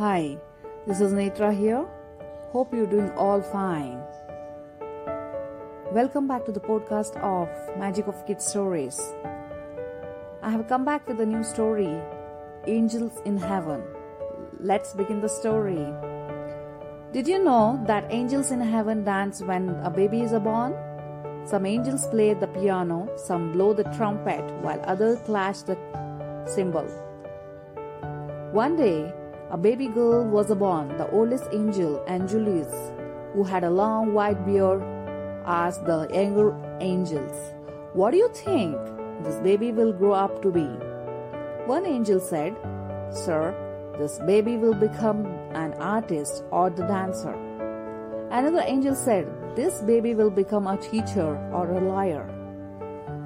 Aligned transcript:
Hi, 0.00 0.38
this 0.86 1.02
is 1.02 1.12
Netra 1.12 1.54
here. 1.54 1.86
Hope 2.52 2.72
you're 2.72 2.86
doing 2.86 3.10
all 3.18 3.42
fine. 3.42 4.00
Welcome 5.92 6.26
back 6.26 6.46
to 6.46 6.52
the 6.52 6.60
podcast 6.60 7.16
of 7.20 7.48
Magic 7.78 8.06
of 8.06 8.26
Kids 8.26 8.46
Stories. 8.46 8.98
I 10.42 10.50
have 10.50 10.66
come 10.68 10.86
back 10.86 11.06
with 11.06 11.20
a 11.20 11.26
new 11.26 11.44
story 11.44 12.00
Angels 12.66 13.22
in 13.24 13.38
Heaven. 13.38 13.82
Let's 14.60 14.92
begin 14.92 15.22
the 15.22 15.30
story. 15.30 15.86
Did 17.10 17.26
you 17.26 17.42
know 17.42 17.82
that 17.86 18.04
angels 18.10 18.50
in 18.50 18.60
heaven 18.60 19.02
dance 19.02 19.40
when 19.40 19.70
a 19.82 19.88
baby 19.88 20.20
is 20.20 20.32
born? 20.32 20.74
Some 21.46 21.64
angels 21.64 22.06
play 22.08 22.34
the 22.34 22.48
piano, 22.48 23.08
some 23.16 23.52
blow 23.52 23.72
the 23.72 23.84
trumpet, 23.96 24.44
while 24.60 24.78
others 24.84 25.18
clash 25.24 25.62
the 25.62 25.78
cymbal. 26.46 26.84
One 28.52 28.76
day, 28.76 29.10
a 29.50 29.56
baby 29.56 29.88
girl 29.88 30.26
was 30.26 30.54
born. 30.54 30.88
The 30.98 31.10
oldest 31.12 31.48
angel, 31.52 32.04
Angelus, 32.06 32.70
who 33.32 33.42
had 33.42 33.64
a 33.64 33.70
long 33.70 34.12
white 34.12 34.44
beard, 34.44 34.82
asked 35.46 35.86
the 35.86 36.06
younger 36.12 36.54
angels, 36.80 37.54
What 37.94 38.10
do 38.10 38.18
you 38.18 38.28
think 38.34 38.76
this 39.24 39.40
baby 39.40 39.72
will 39.72 39.94
grow 39.94 40.12
up 40.12 40.42
to 40.42 40.50
be? 40.50 40.89
One 41.70 41.86
angel 41.86 42.18
said, 42.18 42.56
Sir, 43.12 43.54
this 43.96 44.18
baby 44.26 44.56
will 44.56 44.74
become 44.74 45.24
an 45.54 45.72
artist 45.74 46.42
or 46.50 46.68
the 46.68 46.82
dancer. 46.82 47.32
Another 48.32 48.64
angel 48.66 48.96
said, 48.96 49.28
This 49.54 49.80
baby 49.82 50.16
will 50.16 50.30
become 50.30 50.66
a 50.66 50.76
teacher 50.78 51.38
or 51.52 51.70
a 51.70 51.80
lawyer. 51.80 52.26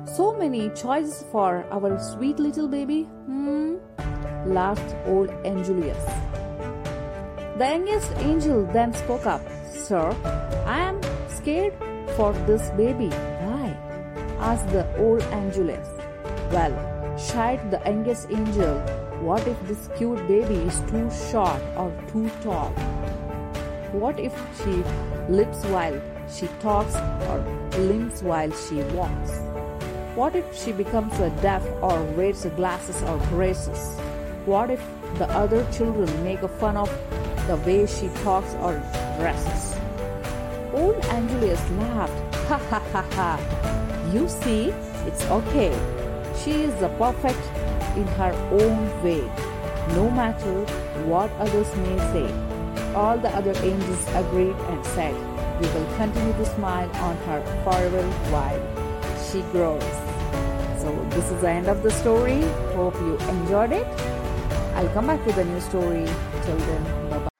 So 0.04 0.34
many 0.36 0.68
choices 0.74 1.24
for 1.32 1.64
our 1.70 1.98
sweet 1.98 2.38
little 2.38 2.68
baby? 2.68 3.04
Hmm? 3.24 3.76
laughed 4.44 4.94
old 5.06 5.30
Angelus. 5.46 6.04
The 7.56 7.64
youngest 7.64 8.12
angel 8.18 8.66
then 8.74 8.92
spoke 8.92 9.24
up, 9.24 9.40
Sir, 9.72 10.10
I 10.66 10.80
am 10.80 11.00
scared 11.30 11.72
for 12.14 12.34
this 12.44 12.68
baby. 12.76 13.08
Why? 13.08 13.72
asked 14.38 14.68
the 14.68 14.84
old 14.98 15.22
Angelus. 15.32 15.88
Well, 16.52 16.94
shied 17.18 17.70
the 17.70 17.80
youngest 17.84 18.30
angel, 18.30 18.80
what 19.20 19.46
if 19.46 19.56
this 19.66 19.88
cute 19.96 20.26
baby 20.26 20.56
is 20.56 20.80
too 20.90 21.08
short 21.30 21.62
or 21.76 21.92
too 22.12 22.28
tall? 22.42 22.70
What 23.92 24.18
if 24.18 24.34
she 24.58 24.82
lips 25.32 25.64
while 25.66 26.00
she 26.28 26.48
talks 26.60 26.96
or 26.96 27.38
limps 27.78 28.22
while 28.22 28.50
she 28.50 28.82
walks? 28.94 29.38
What 30.16 30.34
if 30.34 30.44
she 30.56 30.72
becomes 30.72 31.18
a 31.20 31.30
deaf 31.42 31.64
or 31.80 32.02
wears 32.16 32.44
glasses 32.56 33.02
or 33.02 33.18
braces? 33.28 33.96
What 34.46 34.70
if 34.70 34.82
the 35.18 35.30
other 35.30 35.64
children 35.72 36.10
make 36.24 36.40
fun 36.58 36.76
of 36.76 36.90
the 37.46 37.56
way 37.56 37.86
she 37.86 38.08
talks 38.22 38.54
or 38.54 38.82
dresses? 39.18 39.74
Old 40.72 41.04
Angelus 41.06 41.62
laughed. 41.70 42.20
Ha 42.44 42.58
ha 42.68 42.78
ha 42.92 43.02
ha. 43.12 44.10
You 44.12 44.28
see, 44.28 44.68
it's 45.06 45.24
okay. 45.30 45.93
She 46.42 46.52
is 46.62 46.74
the 46.80 46.88
perfect 46.98 47.40
in 47.96 48.06
her 48.18 48.32
own 48.50 49.02
way, 49.02 49.22
no 49.94 50.10
matter 50.10 50.64
what 51.06 51.30
others 51.38 51.74
may 51.76 51.98
say. 52.12 52.28
All 52.94 53.18
the 53.18 53.30
other 53.30 53.54
angels 53.62 54.06
agreed 54.14 54.56
and 54.70 54.84
said, 54.86 55.14
We 55.60 55.66
will 55.68 55.96
continue 55.96 56.32
to 56.32 56.46
smile 56.54 56.90
on 56.96 57.16
her 57.28 57.42
forever 57.64 58.02
while 58.30 58.60
she 59.26 59.42
grows. 59.52 59.82
So, 60.80 60.94
this 61.10 61.30
is 61.30 61.40
the 61.40 61.48
end 61.48 61.68
of 61.68 61.82
the 61.82 61.90
story. 61.90 62.42
Hope 62.74 62.94
you 62.96 63.16
enjoyed 63.28 63.72
it. 63.72 63.86
I'll 64.74 64.88
come 64.90 65.06
back 65.06 65.24
with 65.24 65.38
a 65.38 65.44
new 65.44 65.60
story. 65.60 66.04
Till 66.42 66.56
then, 66.56 67.10
bye 67.10 67.18
bye. 67.18 67.33